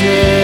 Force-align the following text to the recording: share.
share. 0.00 0.39